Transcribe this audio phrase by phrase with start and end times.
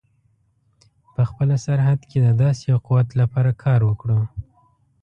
[1.13, 4.19] په خپله سرحد کې د داسې یوه قوت لپاره کار وکړو.